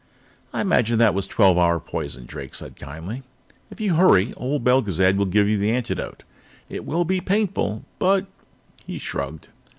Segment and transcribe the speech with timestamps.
[0.51, 3.21] "I imagine that was twelve hour poison," Drake said kindly.
[3.69, 6.23] "If you hurry, old Belgezad will give you the antidote.
[6.69, 8.25] It will be painful, but"
[8.87, 9.49] He shrugged.